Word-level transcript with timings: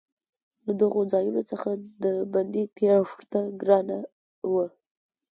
له 0.65 0.73
دغو 0.81 1.01
ځایونو 1.11 1.41
څخه 1.51 1.69
د 2.03 2.05
بندي 2.33 2.63
تېښته 2.77 3.41
ګرانه 3.61 3.97
وه. 4.53 4.65